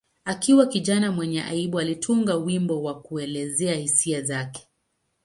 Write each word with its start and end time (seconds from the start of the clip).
Akiwa 0.25 0.65
kijana 0.67 1.11
mwenye 1.11 1.43
aibu, 1.43 1.79
alitunga 1.79 2.35
wimbo 2.35 2.83
wa 2.83 3.01
kuelezea 3.01 3.75
hisia 3.75 4.21
zake. 4.21 4.67